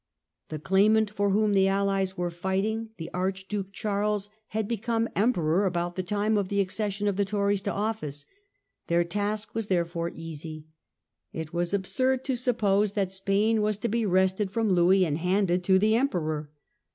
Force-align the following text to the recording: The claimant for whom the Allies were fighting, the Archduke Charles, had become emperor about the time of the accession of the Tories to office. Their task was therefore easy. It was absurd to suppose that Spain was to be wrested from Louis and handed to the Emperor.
The 0.49 0.57
claimant 0.57 1.11
for 1.11 1.29
whom 1.29 1.53
the 1.53 1.67
Allies 1.67 2.17
were 2.17 2.31
fighting, 2.31 2.89
the 2.97 3.11
Archduke 3.13 3.71
Charles, 3.71 4.31
had 4.47 4.67
become 4.67 5.07
emperor 5.15 5.67
about 5.67 5.95
the 5.95 6.01
time 6.01 6.37
of 6.39 6.47
the 6.49 6.59
accession 6.59 7.07
of 7.07 7.17
the 7.17 7.23
Tories 7.23 7.61
to 7.61 7.71
office. 7.71 8.25
Their 8.87 9.03
task 9.03 9.53
was 9.53 9.67
therefore 9.67 10.09
easy. 10.09 10.65
It 11.33 11.53
was 11.53 11.71
absurd 11.71 12.23
to 12.25 12.35
suppose 12.35 12.93
that 12.93 13.11
Spain 13.11 13.61
was 13.61 13.77
to 13.77 13.87
be 13.89 14.07
wrested 14.07 14.49
from 14.49 14.71
Louis 14.71 15.05
and 15.05 15.19
handed 15.19 15.63
to 15.65 15.77
the 15.77 15.95
Emperor. 15.95 16.49